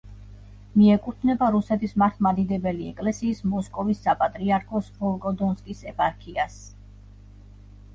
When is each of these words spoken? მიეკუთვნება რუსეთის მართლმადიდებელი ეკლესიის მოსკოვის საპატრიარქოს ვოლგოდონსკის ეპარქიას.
მიეკუთვნება 0.77 1.49
რუსეთის 1.55 1.93
მართლმადიდებელი 2.03 2.89
ეკლესიის 2.93 3.45
მოსკოვის 3.53 4.03
საპატრიარქოს 4.09 4.93
ვოლგოდონსკის 4.99 5.89
ეპარქიას. 5.95 6.63